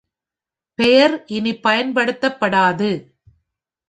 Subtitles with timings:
[0.79, 2.89] பெயர் இனி பயன்படுத்தப்படாது.